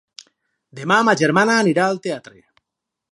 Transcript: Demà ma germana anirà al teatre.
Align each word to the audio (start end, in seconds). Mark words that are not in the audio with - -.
Demà 0.79 0.97
ma 1.09 1.15
germana 1.21 1.59
anirà 1.65 1.85
al 1.91 2.01
teatre. 2.07 2.37